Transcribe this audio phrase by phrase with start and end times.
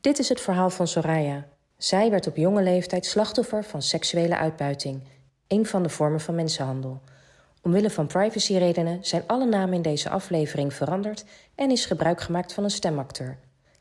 [0.00, 1.48] Dit is het verhaal van Soraya.
[1.76, 5.02] Zij werd op jonge leeftijd slachtoffer van seksuele uitbuiting,
[5.48, 7.00] een van de vormen van mensenhandel.
[7.62, 11.24] Omwille van privacyredenen zijn alle namen in deze aflevering veranderd
[11.54, 13.38] en is gebruik gemaakt van een stemacteur.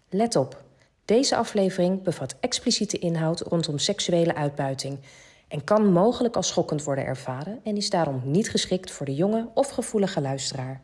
[0.09, 0.63] Let op,
[1.05, 4.99] deze aflevering bevat expliciete inhoud rondom seksuele uitbuiting
[5.47, 9.49] en kan mogelijk als schokkend worden ervaren en is daarom niet geschikt voor de jonge
[9.53, 10.81] of gevoelige luisteraar.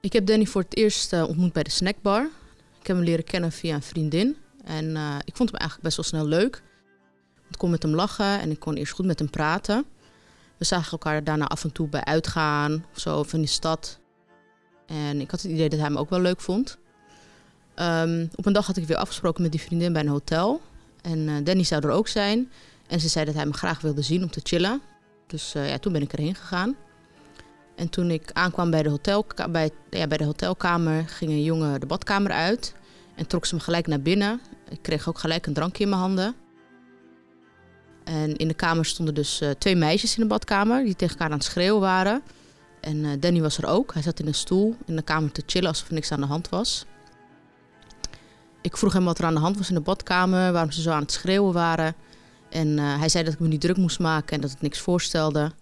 [0.00, 2.30] Ik heb Danny voor het eerst uh, ontmoet bij de snackbar.
[2.80, 4.36] Ik heb hem leren kennen via een vriendin.
[4.64, 6.62] En uh, ik vond hem eigenlijk best wel snel leuk.
[7.50, 9.84] Ik kon met hem lachen en ik kon eerst goed met hem praten.
[10.56, 13.98] We zagen elkaar daarna af en toe bij uitgaan of zo, of in de stad.
[14.86, 16.78] En ik had het idee dat hij me ook wel leuk vond.
[17.76, 20.60] Um, op een dag had ik weer afgesproken met die vriendin bij een hotel.
[21.02, 22.50] En uh, Danny zou er ook zijn.
[22.86, 24.80] En ze zei dat hij me graag wilde zien om te chillen.
[25.26, 26.76] Dus uh, ja, toen ben ik erheen gegaan.
[27.76, 31.80] En toen ik aankwam bij de, hotel, bij, ja, bij de hotelkamer, ging een jongen
[31.80, 32.74] de badkamer uit.
[33.20, 34.40] En trok ze me gelijk naar binnen.
[34.68, 36.34] Ik kreeg ook gelijk een drankje in mijn handen.
[38.04, 41.30] En in de kamer stonden dus uh, twee meisjes in de badkamer die tegen elkaar
[41.30, 42.22] aan het schreeuwen waren.
[42.80, 43.92] En uh, Danny was er ook.
[43.92, 46.26] Hij zat in een stoel in de kamer te chillen alsof er niks aan de
[46.26, 46.86] hand was.
[48.60, 50.90] Ik vroeg hem wat er aan de hand was in de badkamer, waarom ze zo
[50.90, 51.94] aan het schreeuwen waren.
[52.48, 54.78] En uh, hij zei dat ik me niet druk moest maken en dat het niks
[54.78, 55.52] voorstelde.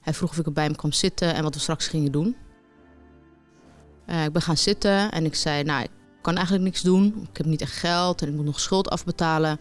[0.00, 2.36] Hij vroeg of ik bij hem kwam zitten en wat we straks gingen doen.
[4.06, 5.86] Ik ben gaan zitten en ik zei, nou,
[6.20, 7.26] kan eigenlijk niks doen.
[7.30, 9.58] Ik heb niet echt geld en ik moet nog schuld afbetalen.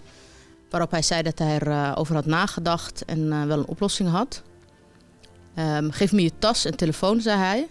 [0.69, 4.43] Waarop hij zei dat hij erover had nagedacht en uh, wel een oplossing had.
[5.55, 7.67] Um, geef me je tas en telefoon, zei hij.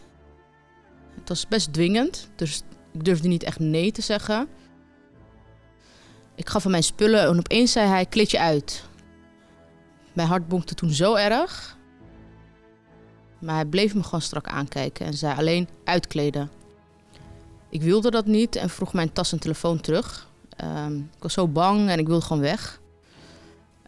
[1.19, 4.49] Het was best dwingend, dus ik durfde niet echt nee te zeggen.
[6.35, 8.85] Ik gaf hem mijn spullen en opeens zei hij, kleed je uit.
[10.13, 11.77] Mijn hart bonkte toen zo erg.
[13.39, 16.51] Maar hij bleef me gewoon strak aankijken en zei alleen uitkleden.
[17.71, 20.29] Ik wilde dat niet en vroeg mijn tas en telefoon terug.
[20.65, 22.81] Um, ik was zo bang en ik wilde gewoon weg.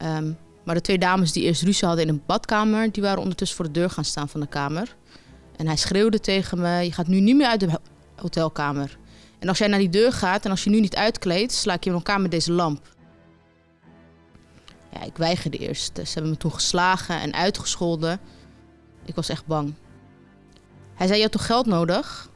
[0.03, 3.57] Um, maar de twee dames die eerst ruzie hadden in een badkamer, die waren ondertussen
[3.57, 4.97] voor de deur gaan staan van de kamer.
[5.57, 7.81] En hij schreeuwde tegen me: Je gaat nu niet meer uit de
[8.17, 8.99] hotelkamer.
[9.39, 11.85] En als jij naar die deur gaat en als je nu niet uitkleedt, sla ik
[11.85, 12.95] je in elkaar met deze lamp.
[14.93, 15.97] Ja, ik weigerde eerst.
[15.97, 18.21] Ze hebben me toen geslagen en uitgescholden.
[19.05, 19.75] Ik was echt bang.
[20.95, 22.31] Hij zei: Je hebt toch geld nodig?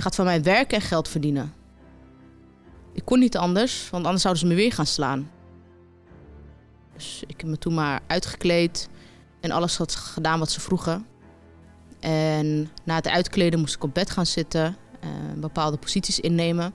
[0.00, 1.52] Je gaat van mij werken en geld verdienen.
[2.92, 5.30] Ik kon niet anders, want anders zouden ze me weer gaan slaan.
[6.94, 8.88] Dus ik heb me toen maar uitgekleed
[9.40, 11.06] en alles had gedaan wat ze vroegen.
[11.98, 16.74] En na het uitkleden moest ik op bed gaan zitten, uh, bepaalde posities innemen,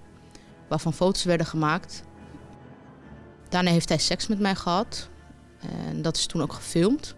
[0.67, 2.03] waarvan foto's werden gemaakt.
[3.49, 5.09] Daarna heeft hij seks met mij gehad
[5.59, 7.15] en dat is toen ook gefilmd.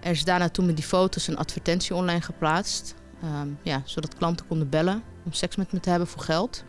[0.00, 2.94] Er is daarna toen met die foto's een advertentie online geplaatst,
[3.24, 6.64] um, ja, zodat klanten konden bellen om seks met me te hebben voor geld.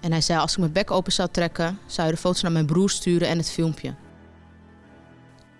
[0.00, 2.52] En hij zei, als ik mijn bek open zou trekken, zou je de foto's naar
[2.52, 3.94] mijn broer sturen en het filmpje.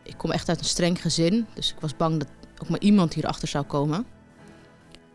[0.03, 2.29] Ik kom echt uit een streng gezin, dus ik was bang dat
[2.63, 4.07] ook maar iemand hierachter zou komen.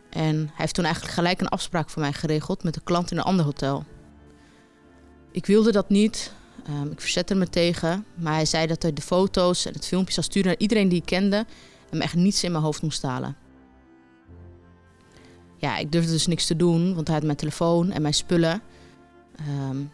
[0.09, 3.18] En hij heeft toen eigenlijk gelijk een afspraak voor mij geregeld met een klant in
[3.18, 3.84] een ander hotel.
[5.32, 6.34] Ik wilde dat niet,
[6.70, 10.14] um, ik verzette me tegen, maar hij zei dat hij de foto's en het filmpje
[10.14, 11.46] zou sturen naar iedereen die ik kende
[11.98, 13.36] me echt niets in mijn hoofd moest halen.
[15.58, 18.62] Ja, ik durfde dus niks te doen, want hij had mijn telefoon en mijn spullen.
[19.70, 19.92] Um,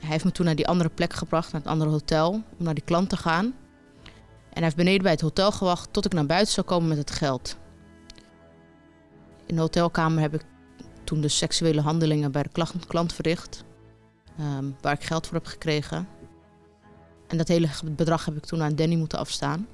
[0.00, 2.74] hij heeft me toen naar die andere plek gebracht, naar het andere hotel, om naar
[2.74, 3.44] die klant te gaan.
[3.44, 6.98] En hij heeft beneden bij het hotel gewacht tot ik naar buiten zou komen met
[6.98, 7.56] het geld.
[9.46, 10.44] In de hotelkamer heb ik
[11.04, 13.64] toen de seksuele handelingen bij de klant, verricht,
[14.40, 16.08] um, waar ik geld voor heb gekregen.
[17.26, 19.66] En dat hele bedrag heb ik toen aan Danny moeten afstaan.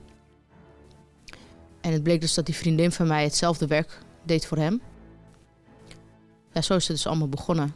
[1.80, 4.80] En het bleek dus dat die vriendin van mij hetzelfde werk deed voor hem.
[6.52, 7.74] Ja, zo is het dus allemaal begonnen.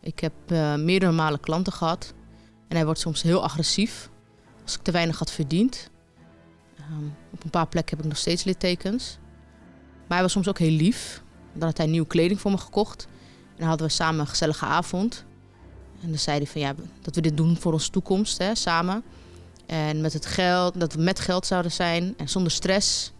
[0.00, 2.14] Ik heb uh, meerdere malen klanten gehad.
[2.68, 4.10] En hij wordt soms heel agressief
[4.62, 5.90] als ik te weinig had verdiend.
[6.90, 9.18] Um, op een paar plekken heb ik nog steeds littekens.
[10.06, 11.22] Maar hij was soms ook heel lief.
[11.52, 13.06] Dan had hij nieuwe kleding voor me gekocht.
[13.50, 15.24] En dan hadden we samen een gezellige avond.
[16.02, 19.02] En dan zei hij van ja, dat we dit doen voor onze toekomst, hè, samen.
[19.72, 23.12] En met het geld, dat we met geld zouden zijn en zonder stress.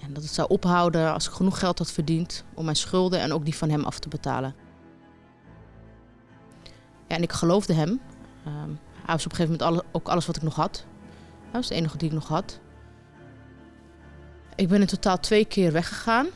[0.00, 3.32] En dat het zou ophouden als ik genoeg geld had verdiend om mijn schulden en
[3.32, 4.54] ook die van hem af te betalen.
[7.08, 7.88] Ja, en ik geloofde hem.
[8.46, 10.84] Um, hij was op een gegeven moment ook alles wat ik nog had.
[11.42, 12.60] Dat was het enige die ik nog had.
[14.54, 16.26] Ik ben in totaal twee keer weggegaan.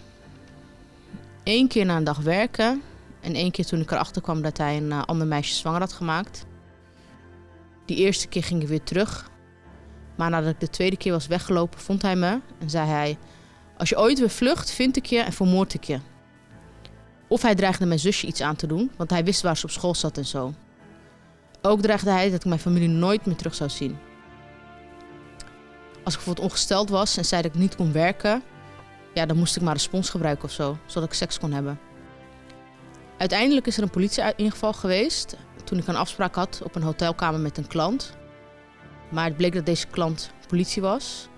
[1.45, 2.83] Eén keer na een dag werken.
[3.21, 5.93] En één keer toen ik erachter kwam dat hij een uh, ander meisje zwanger had
[5.93, 6.47] gemaakt.
[7.85, 9.31] Die eerste keer ging ik weer terug.
[10.19, 13.19] Maar nadat ik de tweede keer was weggelopen, vond hij me en zei hij:
[13.77, 15.99] Als je ooit weer vlucht, vind ik je en vermoord ik je.
[17.29, 19.71] Of hij dreigde mijn zusje iets aan te doen, want hij wist waar ze op
[19.71, 20.55] school zat en zo.
[21.63, 23.99] Ook dreigde hij dat ik mijn familie nooit meer terug zou zien.
[26.05, 28.43] Als ik bijvoorbeeld ongesteld was en zei dat ik niet kon werken,
[29.15, 31.81] ja, dan moest ik maar een spons gebruiken of zo, zodat ik seks kon hebben.
[33.19, 37.59] Uiteindelijk is er een politieingeval geweest toen ik een afspraak had op een hotelkamer met
[37.59, 38.18] een klant.
[39.11, 41.29] Maar het bleek dat deze klant politie was.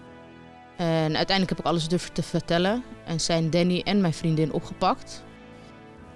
[0.76, 5.24] En uiteindelijk heb ik alles durven te vertellen en zijn Danny en mijn vriendin opgepakt.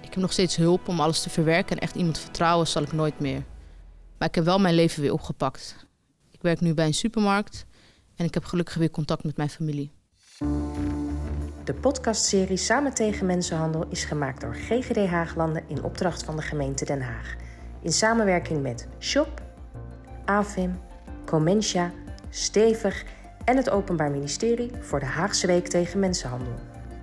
[0.01, 2.91] Ik heb nog steeds hulp om alles te verwerken en echt iemand vertrouwen zal ik
[2.91, 3.43] nooit meer.
[4.17, 5.85] Maar ik heb wel mijn leven weer opgepakt.
[6.31, 7.65] Ik werk nu bij een supermarkt
[8.15, 9.91] en ik heb gelukkig weer contact met mijn familie.
[11.63, 16.85] De podcastserie Samen tegen Mensenhandel is gemaakt door GGD Haaglanden in opdracht van de gemeente
[16.85, 17.35] Den Haag.
[17.81, 19.41] In samenwerking met Shop,
[20.25, 20.79] AFIM,
[21.25, 21.91] Comencia,
[22.29, 23.05] Stevig
[23.45, 26.53] en het Openbaar Ministerie voor de Haagse Week tegen Mensenhandel.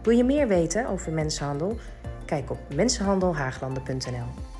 [0.02, 1.78] Wil je meer weten over mensenhandel?
[2.24, 4.51] Kijk op mensenhandelhaaglanden.nl.